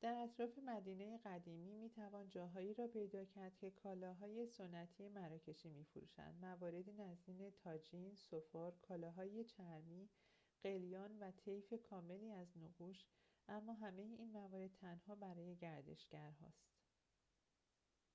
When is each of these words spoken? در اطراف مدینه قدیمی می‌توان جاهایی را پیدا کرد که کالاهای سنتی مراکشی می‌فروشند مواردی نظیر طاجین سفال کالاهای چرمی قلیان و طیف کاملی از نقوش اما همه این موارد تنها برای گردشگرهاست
در 0.00 0.14
اطراف 0.24 0.58
مدینه 0.58 1.18
قدیمی 1.24 1.74
می‌توان 1.74 2.28
جاهایی 2.28 2.74
را 2.74 2.86
پیدا 2.88 3.24
کرد 3.24 3.56
که 3.58 3.70
کالاهای 3.70 4.46
سنتی 4.46 5.08
مراکشی 5.08 5.68
می‌فروشند 5.70 6.38
مواردی 6.40 6.92
نظیر 6.92 7.50
طاجین 7.50 8.14
سفال 8.14 8.72
کالاهای 8.82 9.44
چرمی 9.44 10.08
قلیان 10.62 11.18
و 11.18 11.30
طیف 11.30 11.74
کاملی 11.82 12.30
از 12.32 12.58
نقوش 12.58 13.04
اما 13.48 13.72
همه 13.72 14.02
این 14.02 14.30
موارد 14.30 14.72
تنها 14.74 15.14
برای 15.14 15.56
گردشگرهاست 15.56 16.76